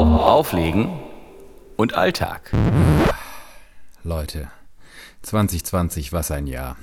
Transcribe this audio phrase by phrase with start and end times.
[0.00, 0.98] auf, auflegen
[1.76, 2.52] und Alltag.
[4.02, 4.50] Leute,
[5.20, 6.78] 2020, was ein Jahr.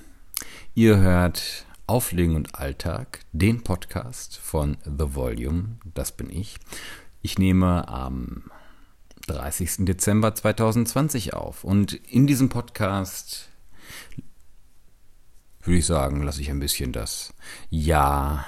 [0.76, 6.58] Ihr hört Auflegen und Alltag, den Podcast von The Volume, das bin ich.
[7.24, 8.52] Ich nehme am
[9.26, 9.86] 30.
[9.86, 13.50] Dezember 2020 auf und in diesem Podcast
[15.64, 17.34] würde ich sagen, lasse ich ein bisschen das
[17.72, 18.46] Jahr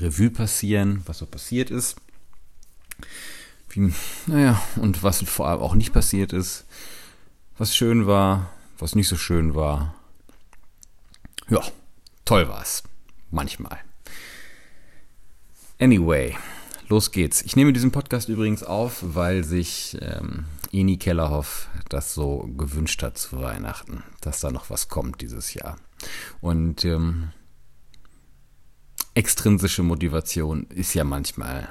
[0.00, 1.94] Revue passieren, was so passiert ist.
[3.70, 3.92] Wie,
[4.26, 6.66] naja, und was vor allem auch nicht passiert ist,
[7.56, 9.94] was schön war, was nicht so schön war.
[11.48, 11.62] Ja,
[12.24, 12.82] toll war's.
[13.30, 13.78] Manchmal.
[15.78, 16.36] Anyway,
[16.88, 17.42] los geht's.
[17.42, 23.18] Ich nehme diesen Podcast übrigens auf, weil sich ähm, Eni Kellerhoff das so gewünscht hat
[23.18, 25.76] zu Weihnachten, dass da noch was kommt dieses Jahr.
[26.40, 27.30] Und ähm,
[29.14, 31.68] extrinsische Motivation ist ja manchmal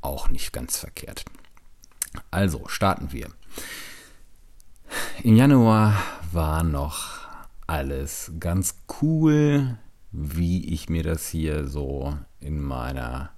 [0.00, 1.24] auch nicht ganz verkehrt.
[2.30, 3.28] Also starten wir.
[5.22, 7.20] Im Januar war noch
[7.66, 9.78] alles ganz cool,
[10.10, 13.30] wie ich mir das hier so in meiner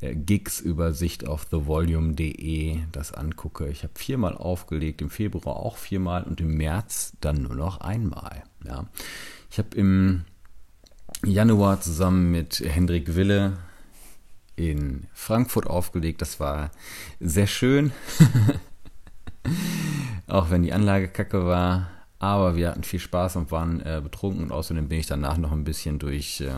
[0.00, 3.68] äh, Gigs-Übersicht auf thevolume.de das angucke.
[3.68, 8.44] Ich habe viermal aufgelegt, im Februar auch viermal und im März dann nur noch einmal.
[8.64, 8.86] Ja.
[9.50, 10.24] Ich habe im
[11.24, 13.58] Januar zusammen mit Hendrik Wille
[14.56, 16.20] in Frankfurt aufgelegt.
[16.22, 16.70] Das war
[17.20, 17.92] sehr schön.
[20.26, 21.90] Auch wenn die Anlage kacke war.
[22.18, 24.44] Aber wir hatten viel Spaß und waren äh, betrunken.
[24.44, 26.50] Und außerdem bin ich danach noch ein bisschen durch äh,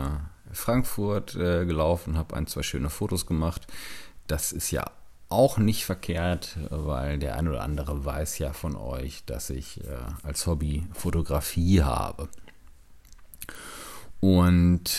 [0.51, 3.67] Frankfurt äh, gelaufen, habe ein, zwei schöne Fotos gemacht.
[4.27, 4.85] Das ist ja
[5.27, 9.97] auch nicht verkehrt, weil der ein oder andere weiß ja von euch, dass ich äh,
[10.23, 12.29] als Hobby Fotografie habe.
[14.19, 14.91] Und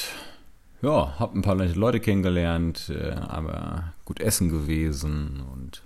[0.82, 5.82] ja, habe ein paar Leute kennengelernt, äh, aber gut essen gewesen und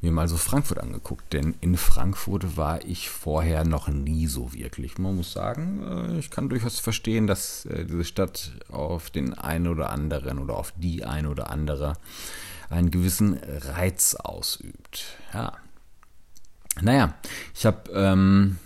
[0.00, 4.98] mir mal so Frankfurt angeguckt, denn in Frankfurt war ich vorher noch nie so wirklich.
[4.98, 9.68] Man muss sagen, äh, ich kann durchaus verstehen, dass äh, diese Stadt auf den einen
[9.68, 11.94] oder anderen oder auf die ein oder andere
[12.68, 15.18] einen gewissen Reiz ausübt.
[15.32, 15.52] Ja.
[16.80, 17.14] Naja,
[17.54, 18.58] ich habe ähm,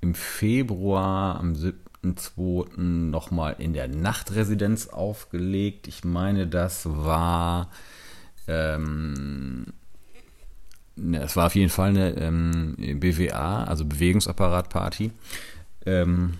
[0.00, 1.78] im Februar, am 7.
[2.04, 2.78] 7.2.
[2.80, 5.88] nochmal in der Nachtresidenz aufgelegt.
[5.88, 7.70] Ich meine, das war.
[8.46, 9.66] Ähm,
[10.96, 15.12] ne, es war auf jeden Fall eine ähm, BWA, also Bewegungsapparatparty.
[15.86, 16.34] Ähm,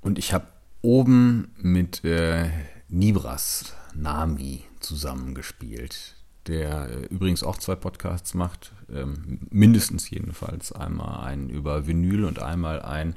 [0.00, 0.46] und ich habe
[0.82, 2.50] oben mit äh,
[2.88, 6.17] Nibras Nami zusammengespielt
[6.48, 10.72] der äh, übrigens auch zwei Podcasts macht, ähm, mindestens jedenfalls.
[10.72, 13.16] Einmal einen über Vinyl und einmal einen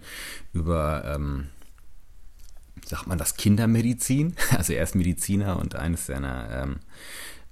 [0.53, 1.47] über, ähm,
[2.85, 4.35] sagt man das, Kindermedizin.
[4.57, 6.79] Also er ist Mediziner und eines seiner, ähm,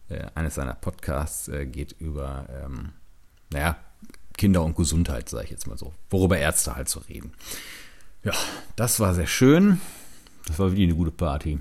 [0.09, 2.89] äh, eines seiner Podcasts äh, geht über, ähm,
[3.51, 3.77] naja,
[4.37, 5.93] Kinder und Gesundheit, sage ich jetzt mal so.
[6.09, 7.33] Worüber Ärzte halt so reden.
[8.23, 8.33] Ja,
[8.75, 9.81] das war sehr schön.
[10.45, 11.59] Das war wirklich eine gute Party.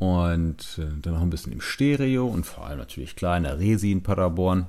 [0.00, 3.58] Und äh, dann noch ein bisschen im Stereo und vor allem natürlich klar in der
[3.58, 4.66] Resi in Paderborn.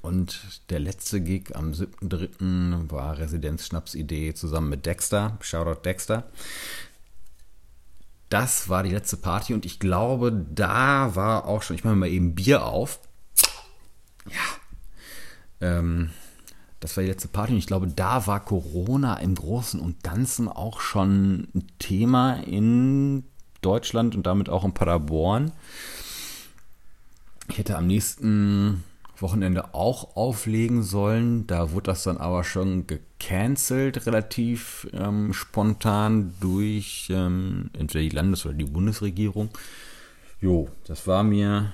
[0.00, 2.90] Und der letzte Gig am 7.3.
[2.90, 5.36] war Residenzschnapsidee zusammen mit Dexter.
[5.40, 6.24] Shoutout Dexter.
[8.30, 12.08] Das war die letzte Party und ich glaube, da war auch schon, ich mache mal
[12.08, 13.00] eben Bier auf.
[14.30, 15.68] Ja.
[15.68, 16.10] Ähm,
[16.80, 20.48] das war die letzte Party und ich glaube, da war Corona im Großen und Ganzen
[20.48, 23.24] auch schon ein Thema in
[23.62, 25.52] Deutschland und damit auch in Paderborn.
[27.48, 28.82] Ich hätte am nächsten
[29.20, 31.46] Wochenende auch auflegen sollen.
[31.46, 38.44] Da wurde das dann aber schon gecancelt, relativ ähm, spontan durch ähm, entweder die Landes-
[38.44, 39.50] oder die Bundesregierung.
[40.40, 41.72] Jo, das war mir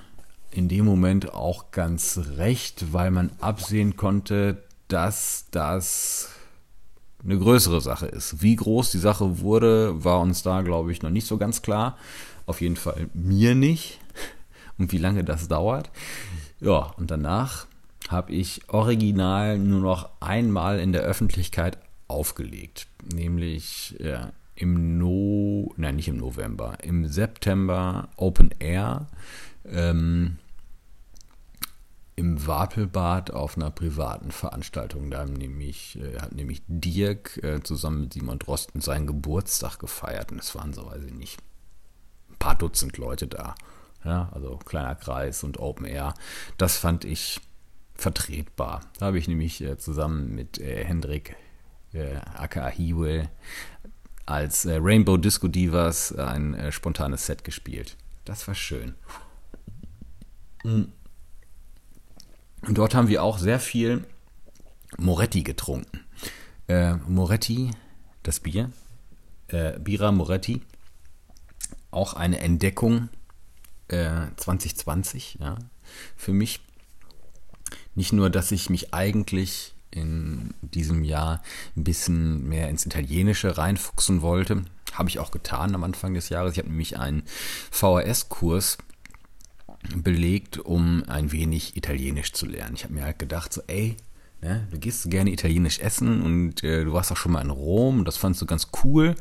[0.51, 6.29] in dem Moment auch ganz recht, weil man absehen konnte, dass das
[7.23, 8.41] eine größere Sache ist.
[8.41, 11.97] Wie groß die Sache wurde, war uns da, glaube ich, noch nicht so ganz klar.
[12.45, 13.99] Auf jeden Fall mir nicht.
[14.77, 15.89] Und wie lange das dauert.
[16.59, 17.67] Ja, und danach
[18.09, 21.77] habe ich original nur noch einmal in der Öffentlichkeit
[22.07, 22.87] aufgelegt.
[23.13, 29.07] Nämlich ja, im No, nein, nicht im November, im September Open Air.
[29.65, 30.37] Ähm,
[32.15, 35.09] im Wapelbad auf einer privaten Veranstaltung.
[35.09, 40.31] Da nämlich, äh, hat nämlich Dirk äh, zusammen mit Simon Drosten seinen Geburtstag gefeiert.
[40.31, 41.39] Und es waren so, weiß ich nicht,
[42.29, 43.55] ein paar Dutzend Leute da.
[44.03, 46.13] Ja, also kleiner Kreis und Open Air.
[46.57, 47.39] Das fand ich
[47.95, 48.81] vertretbar.
[48.99, 51.35] Da habe ich nämlich äh, zusammen mit äh, Hendrik
[51.93, 53.29] äh, aka Hiwe
[54.25, 57.97] als äh, Rainbow Disco Divas ein äh, spontanes Set gespielt.
[58.25, 58.95] Das war schön.
[62.65, 64.05] Und dort haben wir auch sehr viel
[64.97, 65.99] Moretti getrunken.
[66.67, 67.71] Äh, Moretti,
[68.23, 68.71] das Bier,
[69.49, 70.61] äh, Bira Moretti,
[71.91, 73.09] auch eine Entdeckung
[73.89, 75.57] äh, 2020, ja,
[76.15, 76.61] für mich.
[77.95, 81.43] Nicht nur, dass ich mich eigentlich in diesem Jahr
[81.75, 84.63] ein bisschen mehr ins Italienische reinfuchsen wollte,
[84.93, 86.53] habe ich auch getan am Anfang des Jahres.
[86.53, 87.23] Ich habe nämlich einen
[87.71, 88.77] VHS-Kurs
[89.95, 92.75] belegt, um ein wenig Italienisch zu lernen.
[92.75, 93.97] Ich habe mir halt gedacht, so, ey,
[94.41, 97.99] ne, du gehst gerne Italienisch essen und äh, du warst auch schon mal in Rom
[97.99, 99.15] und das fandst du ganz cool.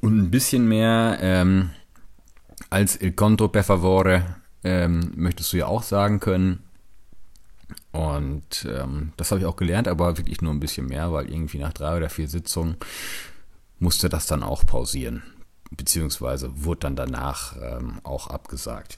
[0.00, 1.70] Und ein bisschen mehr ähm,
[2.70, 6.62] als il conto per favore ähm, möchtest du ja auch sagen können.
[7.92, 11.58] Und ähm, das habe ich auch gelernt, aber wirklich nur ein bisschen mehr, weil irgendwie
[11.58, 12.76] nach drei oder vier Sitzungen
[13.78, 15.22] musste das dann auch pausieren.
[15.70, 18.96] Beziehungsweise wurde dann danach ähm, auch abgesagt.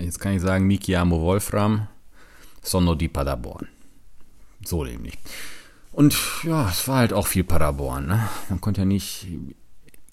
[0.00, 1.88] Jetzt kann ich sagen, mi chiamo Wolfram,
[2.62, 3.68] sono di Paderborn.
[4.64, 5.18] So nämlich.
[5.92, 8.06] Und ja, es war halt auch viel Paderborn.
[8.06, 8.28] Ne?
[8.48, 9.26] Man konnte ja nicht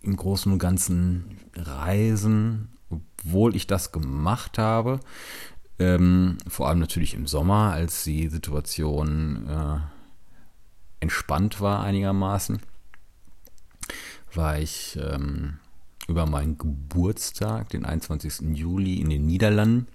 [0.02, 5.00] im Großen und Ganzen reisen, obwohl ich das gemacht habe.
[5.80, 9.80] Ähm, vor allem natürlich im Sommer, als die Situation äh,
[11.00, 12.60] entspannt war einigermaßen,
[14.34, 15.60] war ich ähm,
[16.08, 18.56] über meinen Geburtstag, den 21.
[18.58, 19.88] Juli, in den Niederlanden.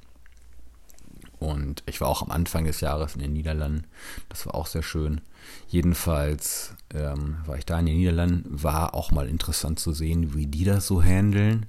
[1.38, 3.84] Und ich war auch am Anfang des Jahres in den Niederlanden.
[4.28, 5.20] Das war auch sehr schön.
[5.66, 8.62] Jedenfalls ähm, war ich da in den Niederlanden.
[8.62, 11.66] War auch mal interessant zu sehen, wie die das so handeln.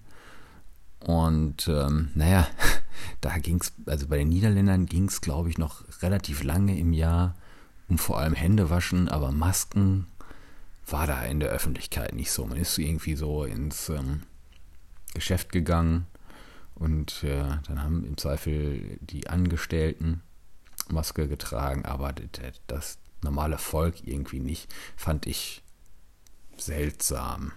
[1.00, 2.48] Und ähm, naja,
[3.22, 6.94] da ging es, also bei den Niederländern ging es, glaube ich, noch relativ lange im
[6.94, 7.36] Jahr
[7.90, 10.08] um vor allem Hände waschen, aber Masken
[10.88, 12.46] war da in der Öffentlichkeit nicht so.
[12.46, 14.24] Man ist irgendwie so ins ähm,
[15.14, 16.08] Geschäft gegangen
[16.76, 20.22] und äh, dann haben im Zweifel die Angestellten
[20.90, 22.14] Maske getragen, aber
[22.68, 25.64] das normale Volk irgendwie nicht, fand ich
[26.58, 27.54] seltsam,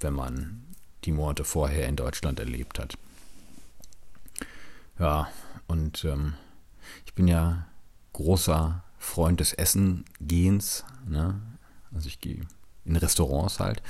[0.00, 0.64] wenn man
[1.04, 2.96] die Monate vorher in Deutschland erlebt hat.
[4.98, 5.28] Ja,
[5.66, 6.34] und ähm,
[7.06, 7.66] ich bin ja
[8.12, 10.84] großer Freund des Essengehens.
[11.06, 11.40] Ne?
[11.94, 12.46] Also ich gehe
[12.84, 13.82] in Restaurants halt.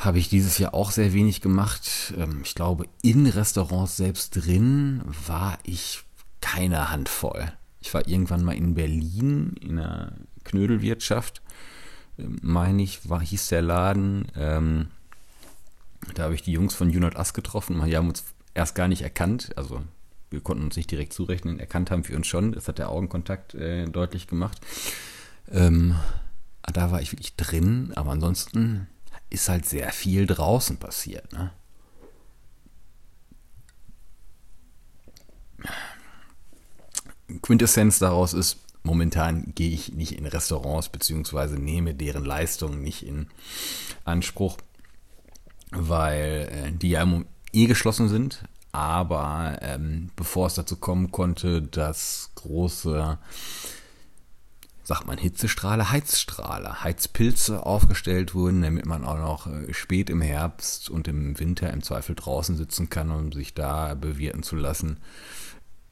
[0.00, 2.14] Habe ich dieses Jahr auch sehr wenig gemacht.
[2.16, 6.02] Ähm, ich glaube, in Restaurants selbst drin war ich
[6.40, 7.52] keine Handvoll.
[7.80, 10.12] Ich war irgendwann mal in Berlin in einer
[10.44, 11.42] Knödelwirtschaft,
[12.18, 14.26] ähm, meine ich, war, hieß der Laden.
[14.36, 14.88] Ähm,
[16.14, 17.82] da habe ich die Jungs von Unit Us getroffen.
[17.84, 18.24] Die haben uns
[18.54, 19.52] erst gar nicht erkannt.
[19.56, 19.82] Also
[20.30, 21.60] wir konnten uns nicht direkt zurechnen.
[21.60, 22.52] Erkannt haben wir uns schon.
[22.52, 24.60] Das hat der Augenkontakt äh, deutlich gemacht.
[25.50, 25.96] Ähm,
[26.72, 27.92] da war ich wirklich drin.
[27.94, 28.88] Aber ansonsten
[29.32, 31.32] ist halt sehr viel draußen passiert.
[31.32, 31.50] Ne?
[37.40, 43.28] Quintessenz daraus ist, momentan gehe ich nicht in Restaurants beziehungsweise nehme deren Leistungen nicht in
[44.04, 44.58] Anspruch
[45.72, 47.06] weil äh, die ja
[47.52, 48.44] eh geschlossen sind.
[48.70, 53.18] Aber ähm, bevor es dazu kommen konnte, dass große,
[54.84, 60.90] sagt man, Hitzestrahle, Heizstrahle, Heizpilze aufgestellt wurden, damit man auch noch äh, spät im Herbst
[60.90, 64.98] und im Winter im Zweifel draußen sitzen kann, um sich da bewirten zu lassen,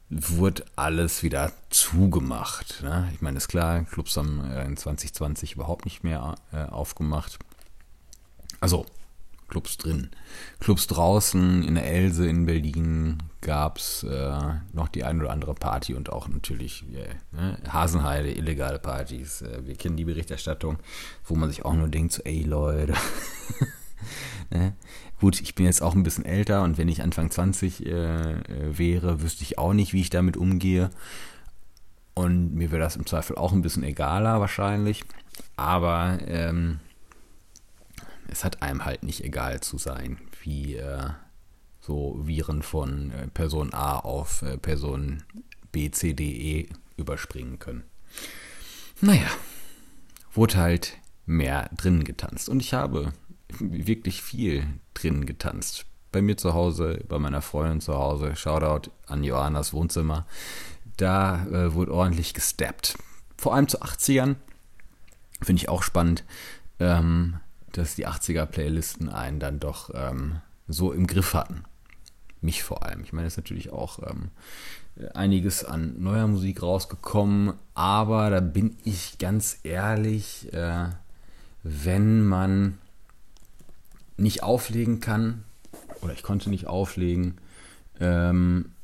[0.09, 2.83] wurde alles wieder zugemacht.
[2.83, 3.09] Ne?
[3.13, 7.39] Ich meine, ist klar, Clubs haben äh, in 2020 überhaupt nicht mehr äh, aufgemacht.
[8.59, 8.85] Also
[9.51, 10.09] Clubs drin.
[10.61, 15.53] Clubs draußen, in der Else in Berlin gab es äh, noch die ein oder andere
[15.53, 17.57] Party und auch natürlich yeah, ne?
[17.67, 19.41] Hasenheide, illegale Partys.
[19.41, 20.77] Äh, wir kennen die Berichterstattung,
[21.25, 22.93] wo man sich auch nur denkt, so, ey Leute.
[24.51, 24.73] ne?
[25.19, 28.77] Gut, ich bin jetzt auch ein bisschen älter und wenn ich Anfang 20 äh, äh,
[28.77, 30.91] wäre, wüsste ich auch nicht, wie ich damit umgehe.
[32.13, 35.03] Und mir wäre das im Zweifel auch ein bisschen egaler wahrscheinlich.
[35.57, 36.79] Aber ähm,
[38.31, 41.09] es hat einem halt nicht egal zu sein, wie äh,
[41.81, 45.23] so Viren von äh, Person A auf äh, Person
[45.71, 47.83] B, C, D, E überspringen können.
[49.01, 49.27] Naja,
[50.33, 52.49] wurde halt mehr drin getanzt.
[52.49, 53.13] Und ich habe
[53.59, 55.85] wirklich viel drin getanzt.
[56.11, 60.25] Bei mir zu Hause, bei meiner Freundin zu Hause, Shoutout an Johannas Wohnzimmer.
[60.97, 62.97] Da äh, wurde ordentlich gesteppt.
[63.37, 64.35] Vor allem zu 80ern.
[65.41, 66.23] Finde ich auch spannend.
[66.79, 67.39] Ähm,
[67.73, 70.37] dass die 80er-Playlisten einen dann doch ähm,
[70.67, 71.63] so im Griff hatten.
[72.41, 73.03] Mich vor allem.
[73.03, 74.31] Ich meine, es ist natürlich auch ähm,
[75.13, 80.89] einiges an neuer Musik rausgekommen, aber da bin ich ganz ehrlich, äh,
[81.63, 82.77] wenn man
[84.17, 85.43] nicht auflegen kann,
[86.01, 87.37] oder ich konnte nicht auflegen,
[87.99, 88.80] Ähm, äh,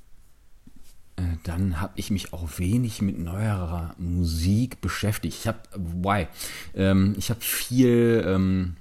[1.43, 5.37] dann habe ich mich auch wenig mit neuerer Musik beschäftigt.
[5.39, 6.27] Ich habe, why?
[6.75, 8.75] Ähm, ich habe viel, ähm,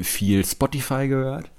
[0.00, 1.50] viel Spotify gehört,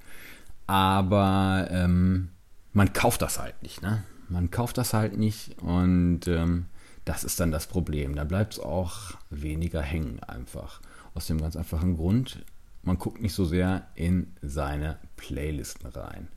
[0.68, 2.30] aber ähm,
[2.74, 4.04] man kauft das halt nicht, ne?
[4.30, 6.66] Man kauft das halt nicht und ähm,
[7.06, 8.16] das ist dann das Problem.
[8.16, 10.82] Da bleibt es auch weniger hängen einfach.
[11.14, 12.44] Aus dem ganz einfachen Grund,
[12.82, 16.28] man guckt nicht so sehr in seine Playlisten rein.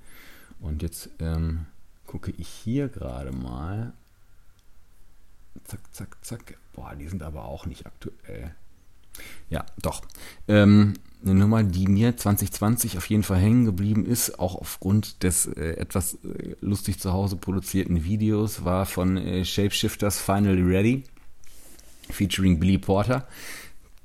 [0.61, 1.67] Und jetzt ähm,
[2.17, 3.93] gucke ich hier gerade mal.
[5.65, 6.59] Zack, zack, zack.
[6.73, 8.55] Boah, die sind aber auch nicht aktuell.
[9.51, 10.01] Ja, doch.
[10.49, 15.45] Ähm, eine Nummer, die mir 2020 auf jeden Fall hängen geblieben ist, auch aufgrund des
[15.45, 21.05] äh, etwas äh, lustig zu Hause produzierten Videos, war von äh, Shapeshifters Finally Ready,
[22.09, 23.29] featuring Billy Porter.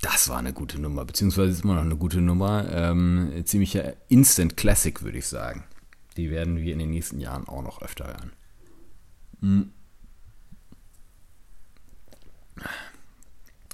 [0.02, 2.70] Das war eine gute Nummer, beziehungsweise ist immer noch eine gute Nummer.
[2.70, 5.64] Ähm, ziemlicher Instant Classic, würde ich sagen.
[6.16, 8.32] Die werden wir in den nächsten Jahren auch noch öfter hören.
[9.40, 9.72] Hm.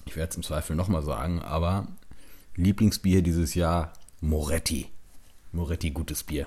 [0.06, 1.88] Ich werde es im Zweifel nochmal sagen, aber
[2.56, 4.90] Lieblingsbier dieses Jahr Moretti.
[5.52, 6.46] Moretti, gutes Bier.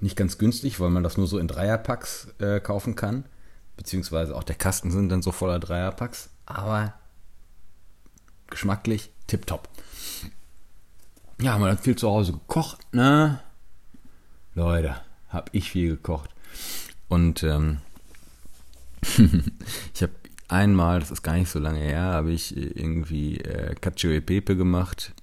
[0.00, 3.24] Nicht ganz günstig, weil man das nur so in Dreierpacks äh, kaufen kann.
[3.76, 6.30] Beziehungsweise auch der Kasten sind dann so voller Dreierpacks.
[6.46, 6.94] Aber
[8.48, 9.68] geschmacklich tipptopp.
[11.40, 13.40] Ja, man hat viel zu Hause gekocht, ne?
[14.58, 14.96] Leute,
[15.28, 16.30] hab ich viel gekocht.
[17.06, 17.78] Und ähm,
[19.94, 20.12] ich habe
[20.48, 24.56] einmal, das ist gar nicht so lange her, habe ich irgendwie äh, Cacio e Pepe
[24.56, 25.14] gemacht.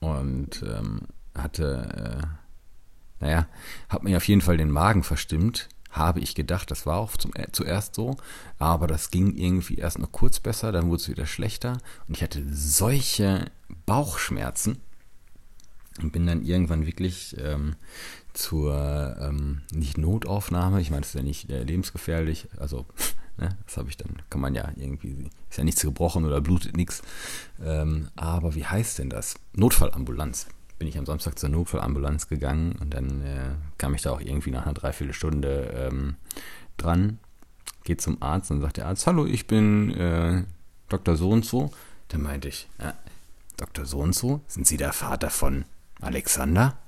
[0.00, 1.00] Und ähm,
[1.34, 2.20] hatte,
[3.20, 3.48] äh, naja,
[3.88, 7.34] hat mir auf jeden Fall den Magen verstimmt, habe ich gedacht, das war auch zum,
[7.34, 8.18] äh, zuerst so,
[8.58, 11.78] aber das ging irgendwie erst noch kurz besser, dann wurde es wieder schlechter.
[12.08, 13.46] Und ich hatte solche
[13.86, 14.82] Bauchschmerzen
[15.98, 17.76] und bin dann irgendwann wirklich ähm,
[18.32, 22.86] zur ähm, nicht Notaufnahme, ich meine, das ist ja nicht äh, lebensgefährlich, also
[23.38, 26.76] ne, das habe ich dann, kann man ja irgendwie, ist ja nichts gebrochen oder blutet
[26.76, 27.02] nichts,
[27.64, 29.34] ähm, aber wie heißt denn das?
[29.54, 30.46] Notfallambulanz.
[30.78, 34.50] Bin ich am Samstag zur Notfallambulanz gegangen und dann äh, kam ich da auch irgendwie
[34.50, 36.16] nach einer Dreiviertelstunde ähm,
[36.76, 37.18] dran,
[37.84, 40.44] geht zum Arzt und sagt der Arzt, hallo, ich bin äh,
[40.88, 41.16] Dr.
[41.16, 41.70] So und so.
[42.08, 42.94] Dann meinte ich, ja,
[43.56, 43.86] Dr.
[43.86, 45.64] So und so, sind Sie der Vater von
[46.00, 46.78] Alexander?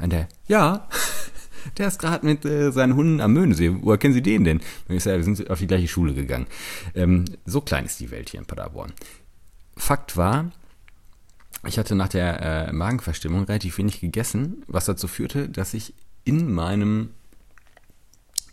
[0.00, 0.88] Der, ja,
[1.78, 3.76] der ist gerade mit äh, seinen Hunden am Möhnesee.
[3.82, 4.60] Woher kennen Sie den denn?
[4.88, 6.46] Und ich sage, wir sind auf die gleiche Schule gegangen.
[6.94, 8.92] Ähm, so klein ist die Welt hier in Paderborn.
[9.76, 10.50] Fakt war,
[11.66, 16.52] ich hatte nach der äh, Magenverstimmung relativ wenig gegessen, was dazu führte, dass ich in
[16.52, 17.10] meinem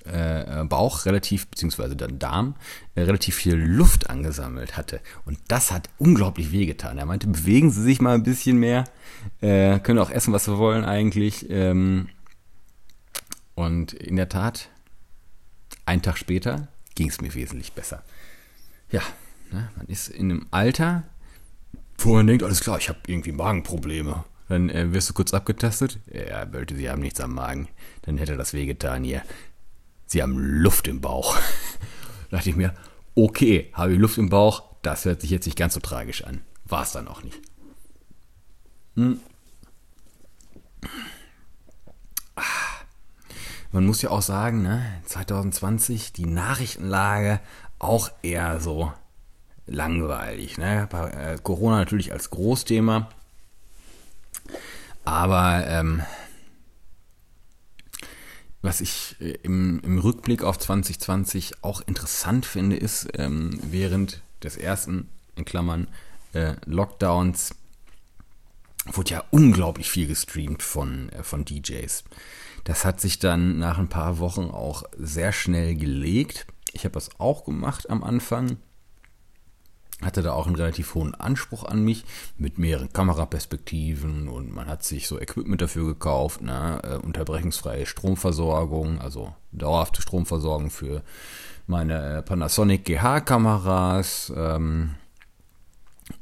[0.06, 2.56] äh, Bauch relativ, beziehungsweise dann Darm,
[2.96, 5.01] äh, relativ viel Luft angesammelt hatte.
[5.25, 6.98] Und das hat unglaublich wehgetan.
[6.98, 8.86] Er meinte, bewegen Sie sich mal ein bisschen mehr,
[9.41, 11.50] äh, können auch essen, was Sie wollen eigentlich.
[11.50, 12.10] Ähm,
[13.56, 14.70] und in der Tat,
[15.86, 18.03] einen Tag später ging es mir wesentlich besser.
[18.91, 19.01] Ja,
[19.51, 21.03] ne, man ist in einem Alter,
[21.98, 24.24] wo man denkt, alles klar, ich habe irgendwie Magenprobleme.
[24.48, 26.00] Dann äh, wirst du kurz abgetastet.
[26.12, 27.68] Ja, Bölte, Sie haben nichts am Magen.
[28.01, 29.22] Dann hätte das wehgetan hier.
[30.10, 31.38] Sie haben Luft im Bauch.
[32.32, 32.74] da dachte ich mir,
[33.13, 36.42] okay, habe ich Luft im Bauch, das hört sich jetzt nicht ganz so tragisch an.
[36.66, 37.39] War es dann auch nicht.
[38.96, 39.20] Hm.
[43.72, 47.39] Man muss ja auch sagen, ne, 2020 die Nachrichtenlage
[47.78, 48.92] auch eher so
[49.68, 50.58] langweilig.
[50.58, 50.89] Ne?
[50.92, 53.10] Äh, Corona natürlich als Großthema.
[55.06, 56.01] Aber ähm,
[58.62, 64.58] was ich äh, im, im, Rückblick auf 2020 auch interessant finde, ist, ähm, während des
[64.58, 65.88] ersten, in Klammern,
[66.34, 67.56] äh, Lockdowns
[68.86, 72.04] wurde ja unglaublich viel gestreamt von, äh, von DJs.
[72.63, 76.46] Das hat sich dann nach ein paar Wochen auch sehr schnell gelegt.
[76.74, 78.58] Ich habe das auch gemacht am Anfang
[80.01, 82.06] hatte da auch einen relativ hohen Anspruch an mich
[82.38, 86.79] mit mehreren Kameraperspektiven und man hat sich so Equipment dafür gekauft, ne?
[86.84, 91.01] Äh, unterbrechungsfreie Stromversorgung, also dauerhafte Stromversorgung für
[91.68, 94.32] meine äh, Panasonic GH-Kameras.
[94.36, 94.96] Ähm,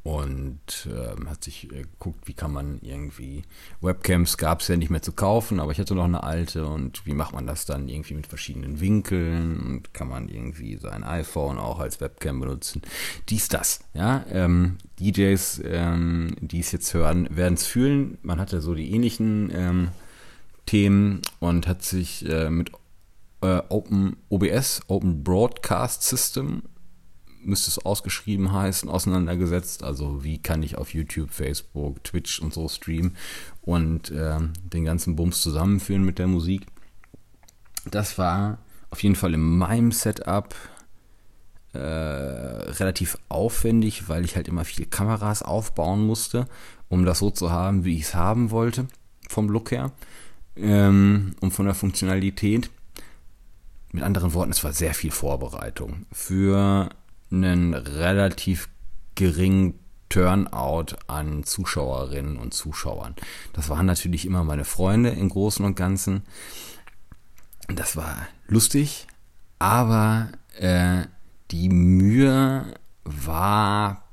[0.07, 3.43] und ähm, hat sich äh, geguckt, wie kann man irgendwie
[3.81, 7.05] Webcams gab es ja nicht mehr zu kaufen, aber ich hatte noch eine alte und
[7.05, 11.57] wie macht man das dann irgendwie mit verschiedenen Winkeln und kann man irgendwie sein iPhone
[11.57, 12.83] auch als Webcam benutzen.
[13.27, 14.25] Dies, das, ja.
[14.31, 18.17] Ähm, DJs, ähm, die es jetzt hören, werden es fühlen.
[18.21, 19.89] Man hatte so die ähnlichen ähm,
[20.65, 22.71] Themen und hat sich äh, mit
[23.41, 26.63] äh, Open OBS, Open Broadcast System
[27.47, 29.83] müsste es ausgeschrieben heißen, auseinandergesetzt.
[29.83, 33.15] Also wie kann ich auf YouTube, Facebook, Twitch und so streamen
[33.61, 34.37] und äh,
[34.73, 36.67] den ganzen Bums zusammenführen mit der Musik.
[37.89, 40.53] Das war auf jeden Fall in meinem Setup
[41.73, 46.47] äh, relativ aufwendig, weil ich halt immer viele Kameras aufbauen musste,
[46.89, 48.87] um das so zu haben, wie ich es haben wollte,
[49.29, 49.91] vom Look her
[50.55, 52.69] ähm, und von der Funktionalität.
[53.91, 56.89] Mit anderen Worten, es war sehr viel Vorbereitung für
[57.31, 58.69] einen relativ
[59.15, 59.79] geringen
[60.09, 63.15] Turnout an Zuschauerinnen und Zuschauern.
[63.53, 66.23] Das waren natürlich immer meine Freunde im Großen und Ganzen.
[67.67, 69.07] Das war lustig,
[69.59, 71.03] aber äh,
[71.51, 74.07] die Mühe war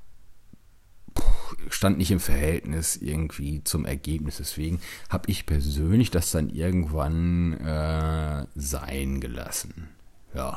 [1.69, 4.37] stand nicht im Verhältnis irgendwie zum Ergebnis.
[4.39, 9.89] Deswegen habe ich persönlich das dann irgendwann äh, sein gelassen.
[10.35, 10.57] Ja.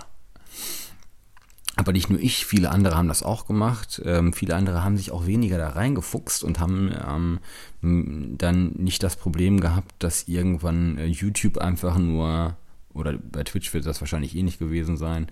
[1.77, 4.01] Aber nicht nur ich, viele andere haben das auch gemacht.
[4.03, 6.91] Ähm, viele andere haben sich auch weniger da reingefuchst und haben
[7.81, 12.57] ähm, dann nicht das Problem gehabt, dass irgendwann äh, YouTube einfach nur,
[12.93, 15.27] oder bei Twitch wird das wahrscheinlich eh nicht gewesen sein.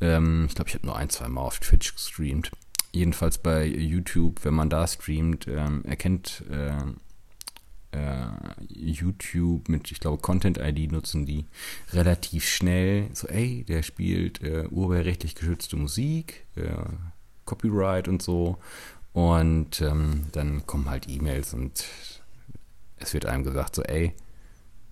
[0.00, 2.50] Ähm, ich glaube, ich habe nur ein, zwei Mal auf Twitch gestreamt
[2.94, 6.72] jedenfalls bei YouTube, wenn man da streamt, ähm, erkennt äh,
[8.68, 11.46] YouTube mit, ich glaube, Content-ID nutzen die
[11.92, 13.08] relativ schnell.
[13.12, 16.74] So, ey, der spielt äh, urheberrechtlich geschützte Musik, äh,
[17.44, 18.58] Copyright und so.
[19.12, 21.84] Und ähm, dann kommen halt E-Mails und
[22.98, 24.12] es wird einem gesagt, so, ey,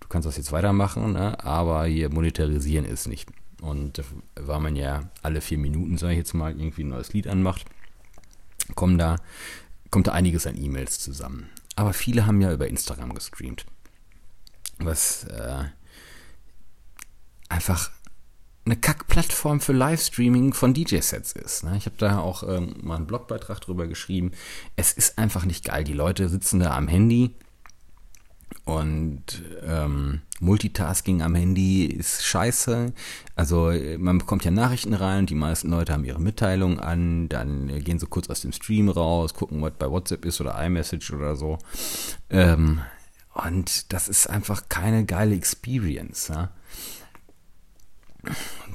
[0.00, 1.42] du kannst das jetzt weitermachen, ne?
[1.44, 3.28] aber hier monetarisieren ist nicht.
[3.60, 4.02] Und
[4.34, 7.64] weil man ja alle vier Minuten, sage ich jetzt mal, irgendwie ein neues Lied anmacht,
[8.74, 9.16] kommen da,
[9.90, 11.48] kommt da einiges an E-Mails zusammen.
[11.82, 13.66] Aber viele haben ja über Instagram gestreamt.
[14.78, 15.64] Was äh,
[17.48, 17.90] einfach
[18.64, 21.64] eine Kackplattform für Livestreaming von DJ-Sets ist.
[21.64, 21.76] Ne?
[21.76, 24.30] Ich habe da auch ähm, mal einen Blogbeitrag drüber geschrieben.
[24.76, 25.82] Es ist einfach nicht geil.
[25.82, 27.34] Die Leute sitzen da am Handy,
[28.64, 32.92] und ähm, Multitasking am Handy ist scheiße.
[33.34, 37.98] Also man bekommt ja Nachrichten rein, die meisten Leute haben ihre Mitteilungen an, dann gehen
[37.98, 41.58] sie kurz aus dem Stream raus, gucken, was bei WhatsApp ist oder iMessage oder so.
[42.30, 42.80] Ähm,
[43.34, 46.28] und das ist einfach keine geile Experience.
[46.28, 46.50] Ja?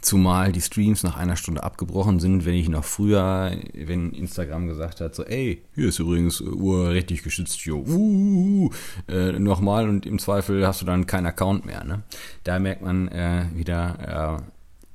[0.02, 5.02] Zumal die Streams nach einer Stunde abgebrochen sind, wenn ich noch früher, wenn Instagram gesagt
[5.02, 8.70] hat, so, ey, hier ist übrigens urrechtlich geschützt, jo, uh,
[9.08, 11.84] äh, nochmal und im Zweifel hast du dann keinen Account mehr.
[11.84, 12.04] Ne?
[12.44, 14.40] Da merkt man äh, wieder,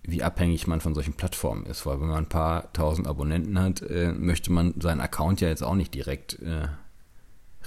[0.04, 3.58] äh, wie abhängig man von solchen Plattformen ist, weil wenn man ein paar tausend Abonnenten
[3.58, 6.68] hat, äh, möchte man seinen Account ja jetzt auch nicht direkt äh,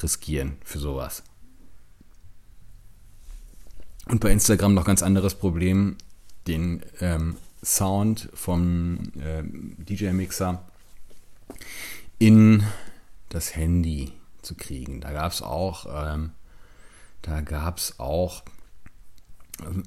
[0.02, 1.24] riskieren für sowas.
[4.08, 5.98] Und bei Instagram noch ganz anderes Problem
[6.48, 10.64] den ähm, Sound vom ähm, DJ-Mixer
[12.20, 12.64] in
[13.30, 15.02] das Handy zu kriegen.
[15.02, 16.32] Da gab es auch, ähm,
[17.22, 18.44] da gab es auch
[19.66, 19.84] ähm,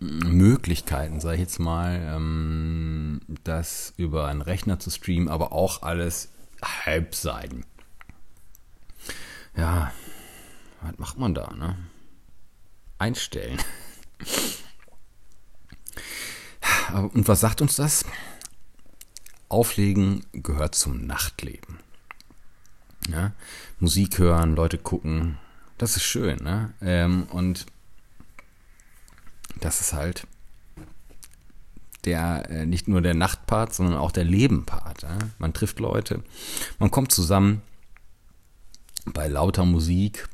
[0.00, 6.30] Möglichkeiten, sage ich jetzt mal, ähm, das über einen Rechner zu streamen, aber auch alles
[6.62, 7.64] Halbseiten.
[9.56, 9.92] Ja,
[10.82, 11.76] was macht man da, ne?
[12.98, 13.58] Einstellen.
[17.12, 18.04] Und was sagt uns das?
[19.48, 21.78] Auflegen gehört zum Nachtleben.
[23.08, 23.32] Ja?
[23.78, 25.38] Musik hören, Leute gucken,
[25.78, 26.42] das ist schön.
[26.42, 26.72] Ne?
[26.80, 27.66] Ähm, und
[29.60, 30.26] das ist halt
[32.04, 35.02] der äh, nicht nur der Nachtpart, sondern auch der Lebenpart.
[35.02, 35.18] Ja?
[35.38, 36.22] Man trifft Leute,
[36.78, 37.62] man kommt zusammen
[39.04, 40.28] bei lauter Musik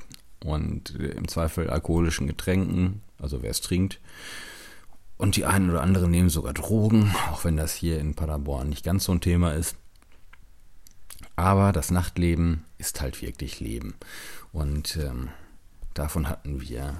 [0.45, 4.01] und äh, im Zweifel alkoholischen Getränken, also wer es trinkt.
[5.19, 8.85] Und die einen oder anderen nehmen sogar Drogen, auch wenn das hier in Paderborn nicht
[8.85, 9.77] ganz so ein Thema ist.
[11.37, 13.95] Aber das Nachtleben ist halt wirklich Leben.
[14.53, 15.29] Und ähm,
[15.95, 16.99] davon hatten wir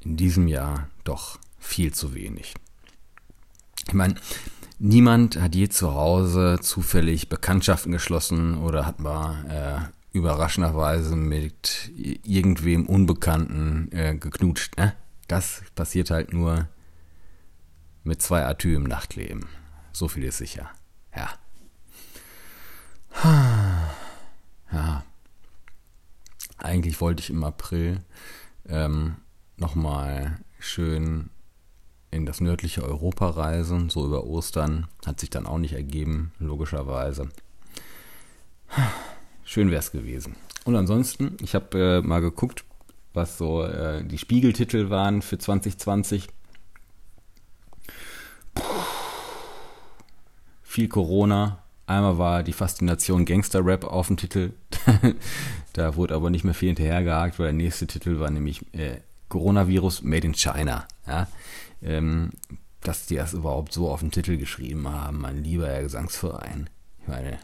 [0.00, 2.54] in diesem Jahr doch viel zu wenig.
[3.86, 4.14] Ich meine,
[4.78, 12.86] niemand hat je zu Hause zufällig Bekanntschaften geschlossen oder hat mal äh, überraschenderweise mit irgendwem
[12.86, 14.78] Unbekannten äh, geknutscht.
[14.78, 14.94] Ne?
[15.28, 16.68] Das passiert halt nur
[18.02, 19.46] mit zwei Atü im Nachtleben.
[19.92, 20.70] So viel ist sicher.
[21.16, 21.30] Ja.
[24.72, 25.04] Ja.
[26.58, 28.02] Eigentlich wollte ich im April
[28.68, 29.16] ähm,
[29.56, 31.30] nochmal schön
[32.10, 34.86] in das nördliche Europa reisen, so über Ostern.
[35.04, 37.28] Hat sich dann auch nicht ergeben, logischerweise.
[39.44, 40.36] Schön wäre es gewesen.
[40.64, 42.64] Und ansonsten, ich habe äh, mal geguckt,
[43.14, 46.28] was so äh, die Spiegeltitel waren für 2020.
[48.54, 48.62] Puh.
[50.62, 51.60] viel Corona.
[51.86, 54.52] Einmal war die Faszination Gangster-Rap auf dem Titel.
[55.74, 60.02] da wurde aber nicht mehr viel hinterhergehakt, weil der nächste Titel war nämlich äh, Coronavirus
[60.02, 60.86] Made in China.
[61.06, 61.28] Ja?
[61.82, 62.30] Ähm,
[62.80, 66.70] dass die das überhaupt so auf den Titel geschrieben haben, mein lieber Herr Gesangsverein.
[67.00, 67.38] Ich meine,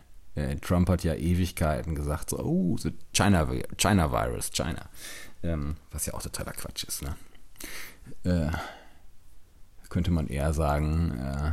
[0.61, 4.89] Trump hat ja Ewigkeiten gesagt, so, oh, the China, China Virus, China.
[5.43, 7.17] Ähm, was ja auch totaler Quatsch ist, ne?
[8.25, 8.51] Äh,
[9.91, 11.53] könnte man eher sagen, äh,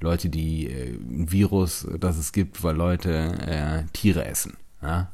[0.00, 4.56] Leute, die äh, ein Virus, das es gibt, weil Leute äh, Tiere essen.
[4.82, 5.12] Ja?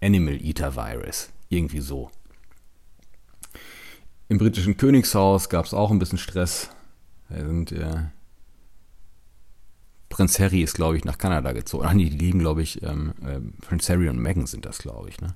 [0.00, 1.30] Animal Eater Virus.
[1.48, 2.10] Irgendwie so.
[4.28, 6.70] Im britischen Königshaus gab es auch ein bisschen Stress.
[7.28, 8.04] Da sind, äh,
[10.14, 11.86] Prinz Harry ist, glaube ich, nach Kanada gezogen.
[11.88, 15.08] Ach nee, die lieben, glaube ich, ähm, äh, Prinz Harry und Meghan sind das, glaube
[15.08, 15.20] ich.
[15.20, 15.34] Ne?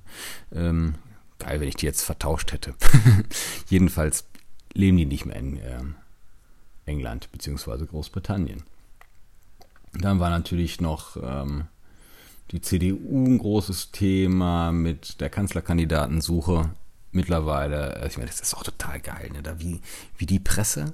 [0.53, 0.95] Ähm,
[1.37, 2.73] geil, wenn ich die jetzt vertauscht hätte.
[3.67, 4.23] Jedenfalls
[4.71, 5.95] leben die nicht mehr in ähm,
[6.85, 7.87] England bzw.
[7.87, 8.63] Großbritannien.
[9.91, 11.65] Dann war natürlich noch ähm,
[12.51, 16.69] die CDU ein großes Thema mit der Kanzlerkandidatensuche
[17.11, 19.43] mittlerweile, äh, ich meine, das ist auch total geil, ne?
[19.43, 19.81] da wie,
[20.17, 20.93] wie die Presse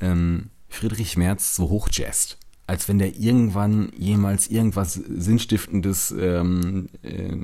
[0.00, 7.38] ähm, Friedrich Merz so hochjazzt, als wenn der irgendwann jemals irgendwas Sinnstiftendes ähm, äh,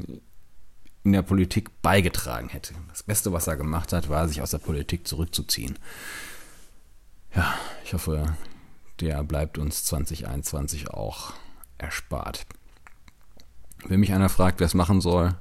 [1.03, 2.75] in der Politik beigetragen hätte.
[2.91, 5.79] Das Beste, was er gemacht hat, war, sich aus der Politik zurückzuziehen.
[7.35, 8.37] Ja, ich hoffe,
[9.01, 11.33] der bleibt uns 2021 auch
[11.79, 12.45] erspart.
[13.87, 15.37] Wenn mich einer fragt, wer es machen soll,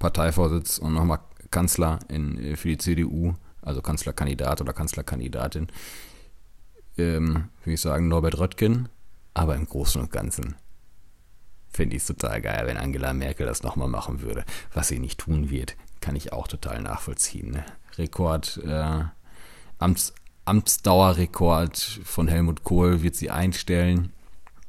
[0.00, 1.20] Parteivorsitz und nochmal
[1.52, 5.68] Kanzler in, äh, für die CDU, also Kanzlerkandidat oder Kanzlerkandidatin,
[7.00, 8.88] ähm, würde ich sagen Norbert Röttgen,
[9.34, 10.56] aber im Großen und Ganzen
[11.70, 14.44] finde ich es total geil, wenn Angela Merkel das nochmal machen würde.
[14.74, 17.52] Was sie nicht tun wird, kann ich auch total nachvollziehen.
[17.52, 17.64] Ne?
[17.96, 19.04] Rekord, äh,
[19.78, 24.12] Amts, Amtsdauerrekord von Helmut Kohl wird sie einstellen.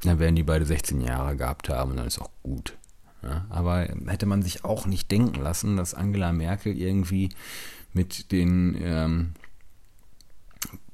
[0.03, 2.77] Dann werden die beide 16 Jahre gehabt haben und dann ist auch gut.
[3.23, 7.29] Ja, aber hätte man sich auch nicht denken lassen, dass Angela Merkel irgendwie
[7.93, 9.33] mit den ähm,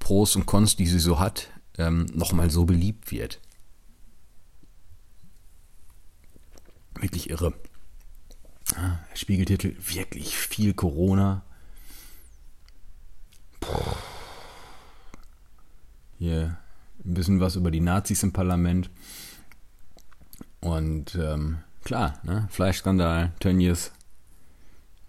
[0.08, 3.42] Pros und Cons, die sie so hat, ähm, nochmal so beliebt wird.
[6.96, 7.54] Wirklich irre.
[8.74, 11.44] Ja, Spiegeltitel, wirklich viel Corona.
[13.60, 13.98] Puh.
[16.20, 16.58] Hier
[17.04, 18.90] ein bisschen was über die Nazis im Parlament.
[20.62, 22.48] Und ähm, klar, ne?
[22.50, 23.92] Fleischskandal, Tönnies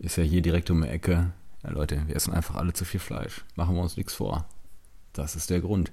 [0.00, 1.32] ist ja hier direkt um die Ecke.
[1.62, 3.44] Ja, Leute, wir essen einfach alle zu viel Fleisch.
[3.54, 4.48] Machen wir uns nichts vor.
[5.18, 5.90] Das ist der Grund.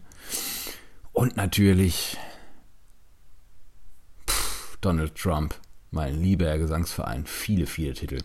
[1.11, 2.15] Und natürlich
[4.29, 5.55] pff, Donald Trump,
[5.89, 8.19] mein lieber Gesangsverein, viele, viele Titel.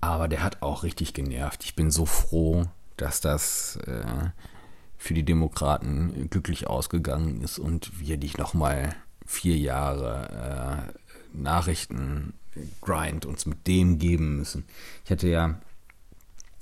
[0.00, 1.62] Aber der hat auch richtig genervt.
[1.62, 4.30] Ich bin so froh, dass das äh,
[4.96, 12.34] für die Demokraten glücklich ausgegangen ist und wir dich nochmal vier Jahre äh, Nachrichten
[12.80, 14.64] Grind uns mit dem geben müssen.
[15.04, 15.60] Ich hätte ja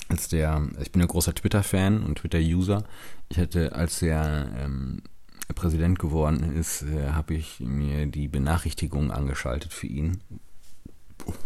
[0.08, 2.84] als der, ich bin ein großer Twitter-Fan und Twitter-User.
[3.28, 5.02] Ich hätte, als der ähm,
[5.54, 10.20] Präsident geworden ist, äh, habe ich mir die Benachrichtigungen angeschaltet für ihn,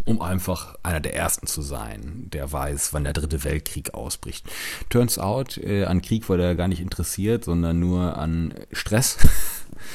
[0.05, 4.47] um einfach einer der Ersten zu sein, der weiß, wann der dritte Weltkrieg ausbricht.
[4.89, 9.19] Turns out, äh, an Krieg war der gar nicht interessiert, sondern nur an Stress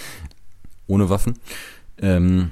[0.87, 1.37] ohne Waffen.
[1.97, 2.51] Ähm,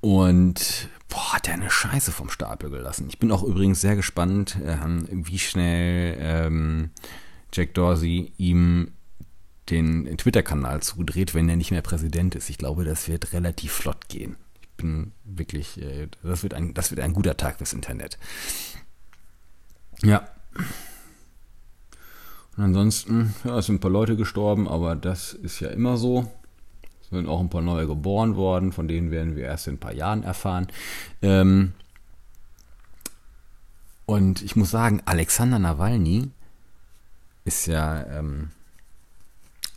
[0.00, 3.06] und boah, hat er eine Scheiße vom Stapel gelassen.
[3.08, 6.90] Ich bin auch übrigens sehr gespannt, ähm, wie schnell ähm,
[7.52, 8.92] Jack Dorsey ihm
[9.70, 12.50] den Twitter-Kanal zudreht, wenn er nicht mehr Präsident ist.
[12.50, 14.36] Ich glaube, das wird relativ flott gehen.
[14.60, 18.18] Ich bin wirklich, äh, das, wird ein, das wird ein guter Tag fürs Internet.
[20.02, 20.28] Ja.
[22.56, 26.30] Und ansonsten, ja, es sind ein paar Leute gestorben, aber das ist ja immer so.
[27.14, 29.94] Sind auch ein paar neue geboren worden, von denen werden wir erst in ein paar
[29.94, 30.66] Jahren erfahren.
[31.22, 31.72] Ähm
[34.06, 36.30] und ich muss sagen, Alexander Nawalny
[37.44, 38.50] ist ja ähm,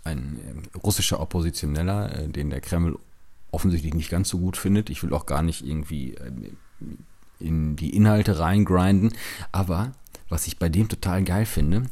[0.03, 0.39] ein
[0.73, 2.97] äh, russischer Oppositioneller, äh, den der Kreml
[3.51, 4.89] offensichtlich nicht ganz so gut findet.
[4.89, 6.31] Ich will auch gar nicht irgendwie äh,
[7.39, 9.13] in die Inhalte reingrinden,
[9.51, 9.91] aber
[10.27, 11.83] was ich bei dem total geil finde,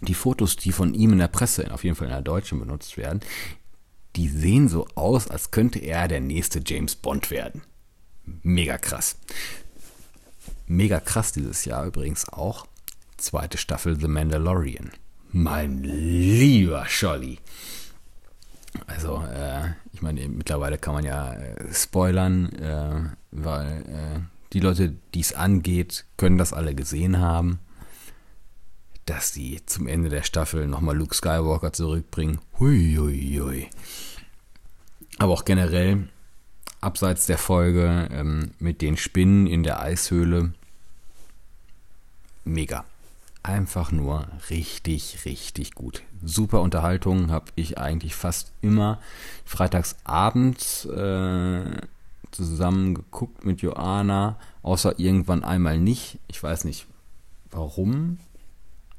[0.00, 2.96] die Fotos, die von ihm in der Presse, auf jeden Fall in der Deutschen benutzt
[2.96, 3.20] werden,
[4.16, 7.62] die sehen so aus, als könnte er der nächste James Bond werden.
[8.42, 9.16] Mega krass.
[10.66, 12.66] Mega krass dieses Jahr übrigens auch.
[13.16, 14.90] Zweite Staffel The Mandalorian.
[15.32, 17.38] Mein lieber Scholli.
[18.86, 24.20] Also, äh, ich meine, mittlerweile kann man ja äh, spoilern, äh, weil äh,
[24.52, 27.58] die Leute, die es angeht, können das alle gesehen haben.
[29.06, 32.40] Dass sie zum Ende der Staffel nochmal Luke Skywalker zurückbringen.
[32.58, 33.70] Hui, hui, hui.
[35.18, 36.08] Aber auch generell,
[36.80, 40.52] abseits der Folge ähm, mit den Spinnen in der Eishöhle,
[42.44, 42.84] mega.
[43.42, 46.02] Einfach nur richtig, richtig gut.
[46.24, 49.00] Super Unterhaltung habe ich eigentlich fast immer
[49.44, 51.64] freitags abends äh,
[52.32, 56.18] zusammen geguckt mit Joana, außer irgendwann einmal nicht.
[56.26, 56.86] Ich weiß nicht
[57.52, 58.18] warum,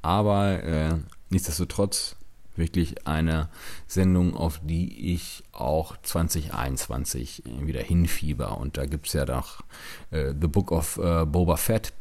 [0.07, 0.95] aber äh,
[1.29, 2.15] nichtsdestotrotz
[2.55, 3.49] wirklich eine
[3.87, 8.57] Sendung, auf die ich auch 2021 wieder hinfieber.
[8.57, 9.65] Und da gibt es ja noch
[10.11, 11.91] äh, The Book of äh, Boba Fett.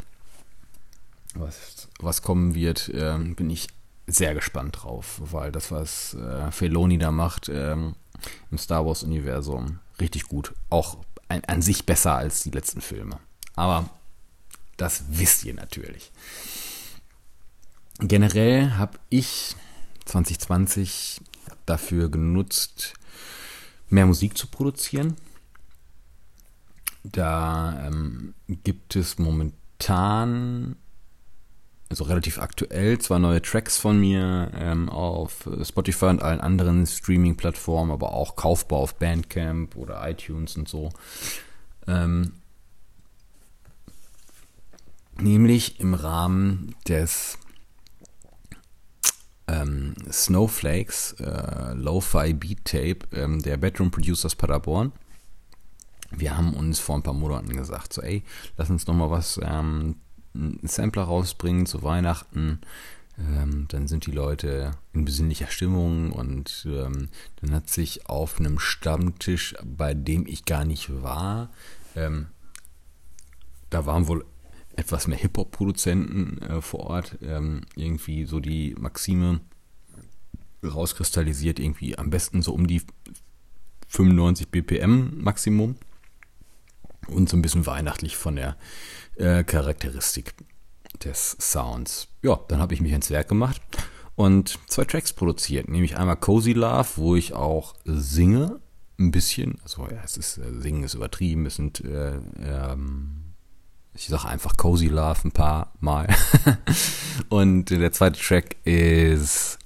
[1.34, 3.66] Was, was kommen wird, äh, bin ich
[4.06, 7.96] sehr gespannt drauf, weil das, was äh, Feloni da macht ähm,
[8.52, 10.54] im Star Wars-Universum, richtig gut.
[10.70, 13.18] Auch ein, an sich besser als die letzten Filme.
[13.56, 13.90] Aber
[14.76, 16.12] das wisst ihr natürlich.
[18.00, 19.56] Generell habe ich
[20.04, 21.20] 2020
[21.64, 22.94] dafür genutzt,
[23.88, 25.16] mehr Musik zu produzieren.
[27.02, 30.76] Da ähm, gibt es momentan,
[31.88, 37.92] also relativ aktuell, zwar neue Tracks von mir ähm, auf Spotify und allen anderen Streaming-Plattformen,
[37.92, 40.90] aber auch kaufbar auf Bandcamp oder iTunes und so.
[41.86, 42.32] Ähm,
[45.18, 47.38] nämlich im Rahmen des
[49.48, 54.92] ähm, Snowflakes äh, Lo-Fi Beat Tape ähm, der Bedroom Producers Paderborn.
[56.10, 58.22] Wir haben uns vor ein paar Monaten gesagt, so ey,
[58.56, 59.96] lass uns noch mal was, ähm,
[60.34, 62.60] einen Sampler rausbringen zu Weihnachten.
[63.18, 67.08] Ähm, dann sind die Leute in besinnlicher Stimmung und ähm,
[67.40, 71.50] dann hat sich auf einem Stammtisch, bei dem ich gar nicht war,
[71.94, 72.26] ähm,
[73.70, 74.24] da waren wohl
[74.76, 79.40] etwas mehr Hip-Hop-Produzenten äh, vor Ort ähm, irgendwie so die Maxime
[80.64, 82.82] rauskristallisiert, irgendwie am besten so um die
[83.88, 85.76] 95 BPM Maximum
[87.08, 88.56] und so ein bisschen weihnachtlich von der
[89.16, 90.34] äh, Charakteristik
[91.04, 92.08] des Sounds.
[92.22, 93.60] Ja, dann habe ich mich ins Werk gemacht
[94.14, 98.60] und zwei Tracks produziert, nämlich einmal Cozy Love, wo ich auch singe,
[98.98, 103.25] ein bisschen, also ja, es ist, äh, singen ist übertrieben, es sind äh, ähm,
[103.96, 106.06] ich sage einfach Cozy Love ein paar Mal.
[107.28, 109.58] und der zweite Track ist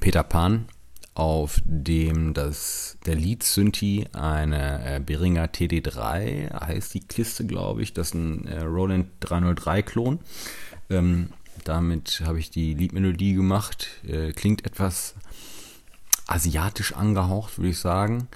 [0.00, 0.68] Peter Pan,
[1.14, 7.92] auf dem das, der Lead Synthi eine äh, Behringer TD3 heißt die Kiste, glaube ich.
[7.92, 10.18] Das ist ein äh, Roland 303 Klon.
[10.88, 11.30] Ähm,
[11.64, 13.88] damit habe ich die Liedmelodie gemacht.
[14.06, 15.14] Äh, klingt etwas
[16.26, 18.28] asiatisch angehaucht, würde ich sagen.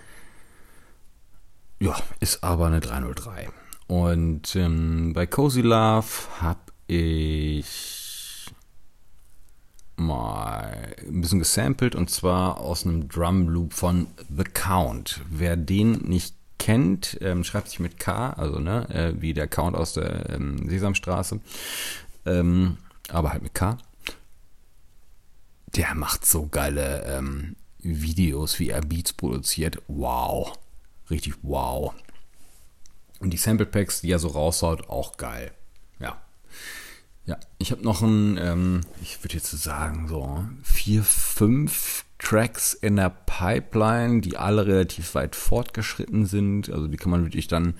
[1.80, 3.48] Ja, ist aber eine 303.
[3.90, 6.06] Und ähm, bei Cozy Love
[6.40, 8.46] habe ich
[9.96, 15.22] mal ein bisschen gesampelt und zwar aus einem Drum Loop von The Count.
[15.28, 19.74] Wer den nicht kennt, ähm, schreibt sich mit K, also ne, äh, wie der Count
[19.74, 21.40] aus der ähm, Sesamstraße,
[22.26, 22.76] ähm,
[23.08, 23.76] aber halt mit K.
[25.74, 29.82] Der macht so geile ähm, Videos, wie er Beats produziert.
[29.88, 30.56] Wow.
[31.10, 31.92] Richtig wow.
[33.20, 35.52] Und die Sample Packs, die er so raushaut, auch geil.
[36.00, 36.20] Ja.
[37.26, 42.96] Ja, ich habe noch ein, ähm, ich würde jetzt sagen, so vier, fünf Tracks in
[42.96, 46.70] der Pipeline, die alle relativ weit fortgeschritten sind.
[46.70, 47.74] Also die kann man wirklich dann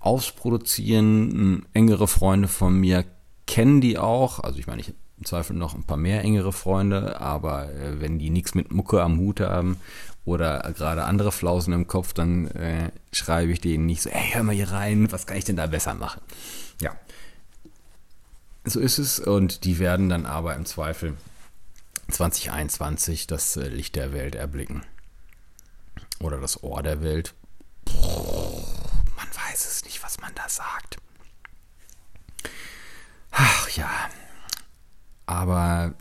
[0.00, 1.66] ausproduzieren.
[1.74, 3.04] Engere Freunde von mir
[3.46, 4.40] kennen die auch.
[4.40, 8.00] Also ich meine, ich habe im Zweifel noch ein paar mehr engere Freunde, aber äh,
[8.00, 9.76] wenn die nichts mit Mucke am Hut haben
[10.24, 14.42] oder gerade andere Flausen im Kopf, dann äh, schreibe ich denen nicht so, ey, hör
[14.42, 16.20] mal hier rein, was kann ich denn da besser machen?
[16.80, 16.96] Ja.
[18.64, 21.16] So ist es und die werden dann aber im Zweifel
[22.10, 24.84] 2021 das äh, Licht der Welt erblicken.
[26.20, 27.34] Oder das Ohr der Welt.
[27.86, 30.96] Man weiß es nicht, was man da sagt.
[33.30, 33.90] Ach ja.
[35.26, 35.94] Aber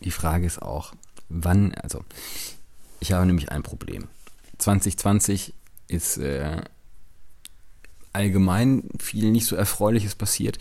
[0.00, 0.92] die Frage ist auch,
[1.28, 2.04] wann, also
[3.00, 4.08] ich habe nämlich ein Problem.
[4.58, 5.54] 2020
[5.86, 6.62] ist äh,
[8.12, 10.58] allgemein viel nicht so Erfreuliches passiert.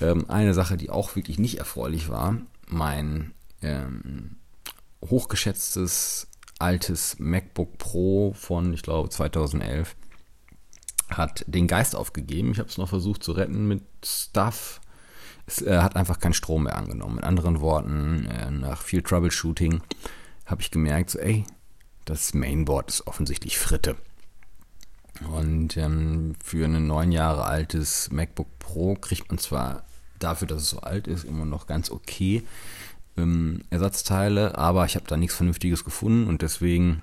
[0.00, 4.36] Ähm, eine Sache, die auch wirklich nicht erfreulich war, mein ähm,
[5.02, 9.94] hochgeschätztes altes MacBook Pro von, ich glaube, 2011
[11.10, 12.52] hat den Geist aufgegeben.
[12.52, 14.80] Ich habe es noch versucht zu retten mit Stuff.
[15.46, 17.16] Es äh, hat einfach keinen Strom mehr angenommen.
[17.16, 19.82] Mit anderen Worten, äh, nach viel Troubleshooting
[20.46, 21.44] habe ich gemerkt, so, ey,
[22.04, 23.96] das Mainboard ist offensichtlich Fritte.
[25.30, 29.84] Und ähm, für ein neun Jahre altes MacBook Pro kriegt man zwar
[30.18, 32.42] dafür, dass es so alt ist, immer noch ganz okay
[33.16, 37.02] ähm, Ersatzteile, aber ich habe da nichts Vernünftiges gefunden und deswegen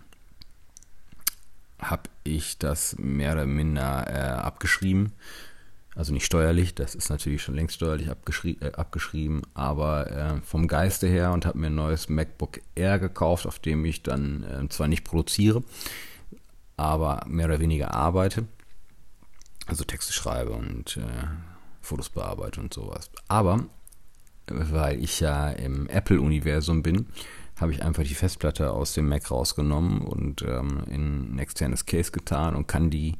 [1.79, 5.13] habe ich das mehr oder minder äh, abgeschrieben.
[5.95, 10.67] Also nicht steuerlich, das ist natürlich schon längst steuerlich abgeschri äh, abgeschrieben, aber äh, vom
[10.67, 14.69] Geiste her und habe mir ein neues MacBook Air gekauft, auf dem ich dann äh,
[14.69, 15.63] zwar nicht produziere,
[16.77, 18.45] aber mehr oder weniger arbeite.
[19.67, 21.27] Also Texte schreibe und äh,
[21.81, 23.11] Fotos bearbeite und sowas.
[23.27, 23.65] Aber
[24.47, 27.07] weil ich ja im Apple-Universum bin,
[27.59, 32.11] habe ich einfach die Festplatte aus dem Mac rausgenommen und ähm, in ein externes Case
[32.11, 33.17] getan und kann die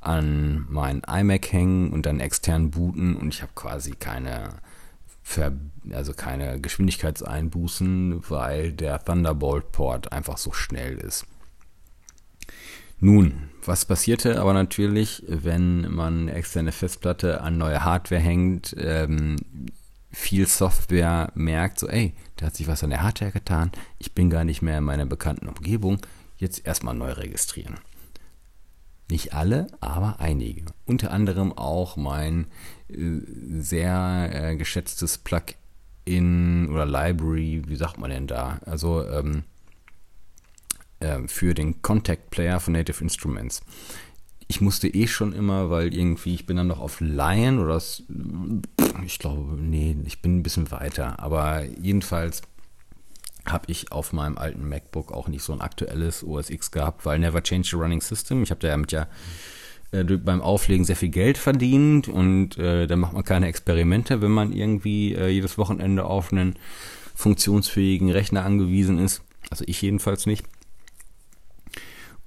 [0.00, 4.60] an meinen iMac hängen und dann extern booten und ich habe quasi keine
[5.22, 5.52] Ver
[5.92, 11.26] also keine Geschwindigkeitseinbußen, weil der Thunderbolt-Port einfach so schnell ist.
[12.98, 18.74] Nun, was passierte aber natürlich, wenn man eine externe Festplatte an neue Hardware hängt?
[18.78, 19.36] Ähm,
[20.10, 24.30] viel Software merkt, so, ey, da hat sich was an der Hardware getan, ich bin
[24.30, 25.98] gar nicht mehr in meiner bekannten Umgebung,
[26.38, 27.78] jetzt erstmal neu registrieren.
[29.10, 30.66] Nicht alle, aber einige.
[30.84, 32.46] Unter anderem auch mein
[32.88, 33.20] äh,
[33.58, 38.60] sehr äh, geschätztes Plugin oder Library, wie sagt man denn da?
[38.66, 39.44] Also ähm,
[41.00, 43.62] äh, für den Contact Player von Native Instruments
[44.48, 47.80] ich musste eh schon immer, weil irgendwie, ich bin dann noch auf Lion oder
[49.04, 51.20] ich glaube, nee, ich bin ein bisschen weiter.
[51.20, 52.40] Aber jedenfalls
[53.46, 57.18] habe ich auf meinem alten MacBook auch nicht so ein aktuelles OS X gehabt, weil
[57.18, 58.42] Never Change the Running System.
[58.42, 59.08] Ich habe da damit ja
[59.90, 64.30] äh, beim Auflegen sehr viel Geld verdient und äh, da macht man keine Experimente, wenn
[64.30, 66.56] man irgendwie äh, jedes Wochenende auf einen
[67.14, 69.22] funktionsfähigen Rechner angewiesen ist.
[69.50, 70.44] Also ich jedenfalls nicht.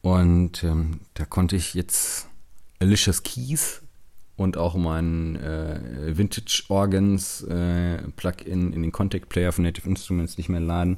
[0.02, 2.28] Und ähm, da konnte ich jetzt
[2.80, 3.84] Alicia's Keys
[4.36, 10.38] und auch mein äh, Vintage Organs äh, Plugin in den Contact Player von Native Instruments
[10.38, 10.98] nicht mehr laden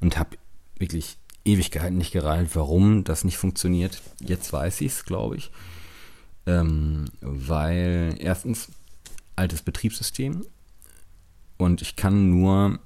[0.00, 0.36] und habe
[0.78, 4.00] wirklich Ewigkeiten nicht gereilt, warum das nicht funktioniert.
[4.20, 5.50] Jetzt weiß ich es, glaube ich.
[6.46, 8.68] Ähm, weil erstens
[9.36, 10.44] altes Betriebssystem
[11.56, 12.78] und ich kann nur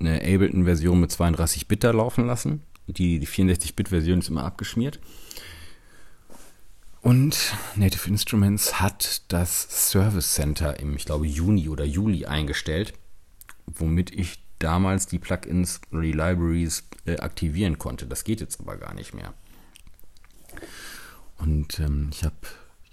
[0.00, 4.98] eine Ableton-Version mit 32 Bit da laufen lassen die, die 64-Bit-Version ist immer abgeschmiert.
[7.12, 12.94] Und Native Instruments hat das Service Center im, ich glaube, Juni oder Juli eingestellt,
[13.66, 18.06] womit ich damals die Plugins oder die Libraries äh, aktivieren konnte.
[18.06, 19.34] Das geht jetzt aber gar nicht mehr.
[21.36, 22.34] Und ähm, ich habe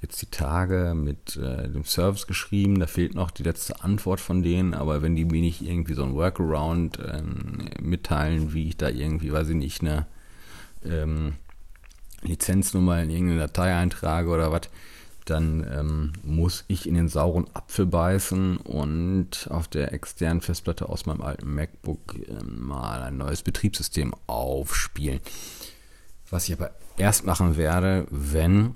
[0.01, 2.77] jetzt die Tage mit äh, dem Service geschrieben.
[2.77, 6.03] Da fehlt noch die letzte Antwort von denen, aber wenn die mir nicht irgendwie so
[6.03, 10.07] ein Workaround ähm, mitteilen, wie ich da irgendwie, weiß ich nicht, eine
[10.83, 11.35] ähm,
[12.21, 14.69] Lizenznummer in irgendeine Datei eintrage oder was,
[15.25, 21.05] dann ähm, muss ich in den sauren Apfel beißen und auf der externen Festplatte aus
[21.05, 25.19] meinem alten MacBook ähm, mal ein neues Betriebssystem aufspielen.
[26.29, 28.75] Was ich aber erst machen werde, wenn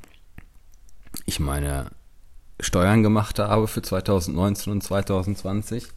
[1.26, 1.92] ich meine
[2.60, 5.88] Steuern gemacht habe für 2019 und 2020.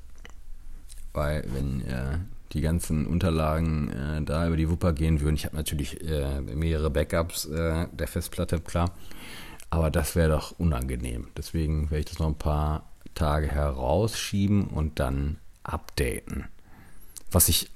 [1.12, 2.18] Weil wenn äh,
[2.52, 6.90] die ganzen Unterlagen äh, da über die Wupper gehen würden, ich habe natürlich äh, mehrere
[6.90, 8.92] Backups äh, der Festplatte, klar.
[9.70, 11.28] Aber das wäre doch unangenehm.
[11.36, 16.44] Deswegen werde ich das noch ein paar Tage herausschieben und dann updaten.
[17.32, 17.70] Was ich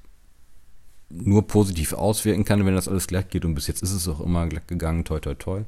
[1.11, 3.45] nur positiv auswirken kann, wenn das alles glatt geht.
[3.45, 5.65] Und bis jetzt ist es auch immer glatt gegangen, toi toi toi.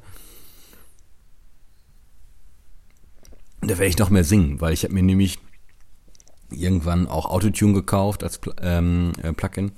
[3.61, 5.39] Da werde ich noch mehr singen, weil ich habe mir nämlich
[6.53, 9.71] irgendwann auch Autotune gekauft als ähm, äh, Plugin,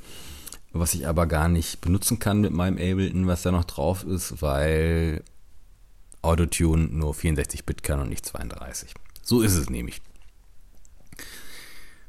[0.74, 4.42] was ich aber gar nicht benutzen kann mit meinem Ableton, was da noch drauf ist,
[4.42, 5.24] weil
[6.22, 8.94] Autotune nur 64-Bit kann und nicht 32.
[9.22, 10.02] So ist es nämlich.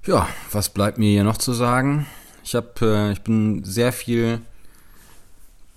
[0.07, 2.07] Ja, was bleibt mir hier noch zu sagen?
[2.45, 4.41] Ich habe, äh, ich bin sehr viel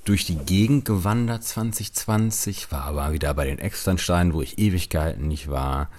[0.06, 5.50] durch die Gegend gewandert 2020, war aber wieder bei den Externsteinen, wo ich Ewigkeiten nicht
[5.50, 5.90] war.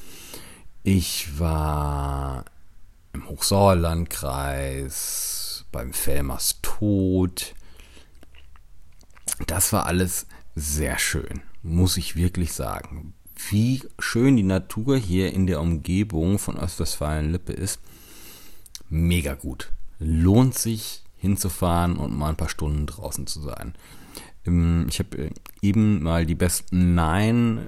[0.82, 2.44] Ich war
[3.12, 7.54] im Hochsauerlandkreis, beim Fellmers Tod.
[9.46, 13.14] Das war alles sehr schön, muss ich wirklich sagen.
[13.48, 17.80] Wie schön die Natur hier in der Umgebung von Ostwestfalen-Lippe ist.
[18.88, 19.70] Mega gut.
[19.98, 23.74] Lohnt sich hinzufahren und mal ein paar Stunden draußen zu sein.
[24.46, 25.30] Ähm, ich habe äh,
[25.62, 27.66] eben mal die besten Nein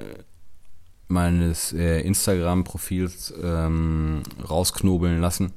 [1.13, 5.53] meines äh, Instagram-Profils ähm, rausknobeln lassen.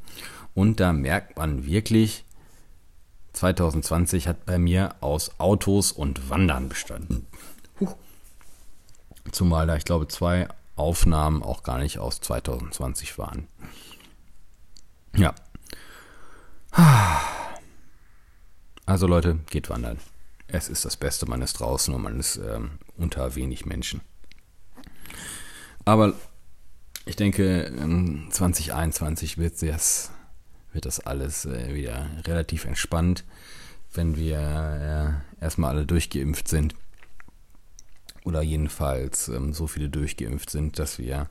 [0.53, 2.23] Und da merkt man wirklich,
[3.33, 7.25] 2020 hat bei mir aus Autos und Wandern bestanden.
[7.79, 7.93] Huh.
[9.31, 13.47] Zumal da, ich glaube, zwei Aufnahmen auch gar nicht aus 2020 waren.
[15.15, 15.33] Ja.
[18.85, 19.97] Also Leute, geht wandern.
[20.47, 24.01] Es ist das Beste, man ist draußen und man ist ähm, unter wenig Menschen.
[25.85, 26.13] Aber
[27.05, 27.71] ich denke,
[28.31, 30.11] 2021 wird das,
[30.73, 33.23] wird das alles äh, wieder relativ entspannt,
[33.93, 36.75] wenn wir äh, erstmal alle durchgeimpft sind.
[38.23, 41.29] Oder jedenfalls ähm, so viele durchgeimpft sind, dass wir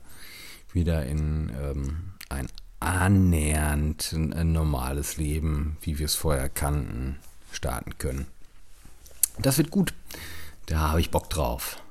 [0.71, 2.47] wieder in ähm, ein
[2.79, 7.17] annähernd ein normales Leben, wie wir es vorher kannten,
[7.51, 8.27] starten können.
[9.39, 9.93] Das wird gut.
[10.67, 11.81] Da habe ich Bock drauf.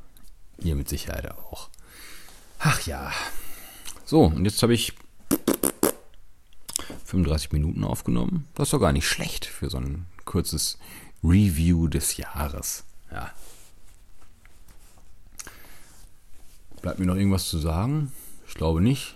[0.58, 1.68] Ihr mit Sicherheit auch.
[2.58, 3.12] Ach ja.
[4.04, 4.92] So, und jetzt habe ich
[7.04, 8.48] 35 Minuten aufgenommen.
[8.54, 10.78] Das ist doch gar nicht schlecht für so ein kurzes
[11.22, 12.84] Review des Jahres.
[13.10, 13.30] Ja.
[16.82, 18.12] Bleibt mir noch irgendwas zu sagen?
[18.46, 19.14] Ich glaube nicht.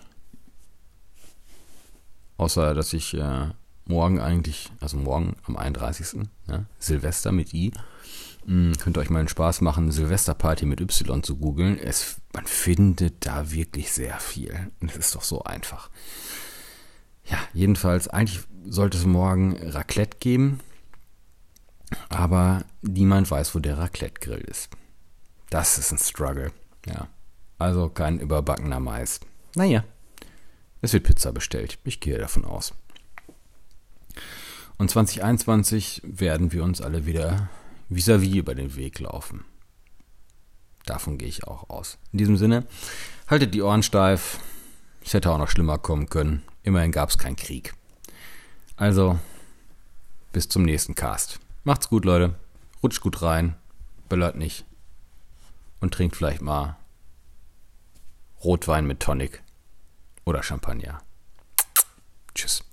[2.39, 3.49] Außer, dass ich äh,
[3.85, 6.29] morgen eigentlich, also morgen am 31.
[6.47, 7.73] Ja, Silvester mit I,
[8.49, 11.79] hm, könnt ihr euch mal einen Spaß machen, Silvesterparty mit Y zu googeln.
[12.33, 14.71] Man findet da wirklich sehr viel.
[14.81, 15.91] Und es ist doch so einfach.
[17.27, 20.61] Ja, jedenfalls, eigentlich sollte es morgen Raclette geben.
[22.09, 24.71] Aber niemand weiß, wo der Raclette-Grill ist.
[25.51, 26.51] Das ist ein Struggle.
[26.87, 27.09] Ja.
[27.59, 29.21] Also kein überbackener Mais.
[29.57, 29.85] Naja,
[30.81, 31.79] es wird Pizza bestellt.
[31.85, 32.73] Ich gehe davon aus.
[34.79, 37.51] Und 2021 werden wir uns alle wieder
[37.89, 39.45] vis-à-vis -vis über den Weg laufen.
[40.87, 41.99] Davon gehe ich auch aus.
[42.13, 42.67] In diesem Sinne,
[43.27, 44.41] haltet die Ohren steif.
[45.05, 46.43] Es hätte auch noch schlimmer kommen können.
[46.63, 47.75] Immerhin gab es keinen Krieg.
[48.77, 49.19] Also,
[50.33, 51.41] bis zum nächsten Cast.
[51.65, 52.35] Macht's gut, Leute.
[52.83, 53.55] Rutscht gut rein.
[54.09, 54.65] Böllert nicht.
[55.81, 56.77] Und trinkt vielleicht mal
[58.43, 59.43] Rotwein mit Tonic
[60.25, 61.03] oder Champagner.
[62.35, 62.68] Tschüss.